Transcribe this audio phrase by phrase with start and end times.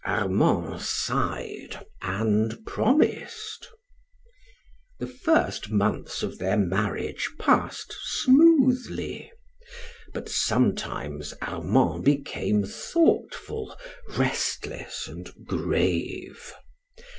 [0.03, 3.67] Armand sighed, and promised.
[4.97, 9.31] The first months of their marriage passed smoothly,
[10.11, 13.77] but sometimes Armand became thoughtful,
[14.17, 16.51] restless, and grave.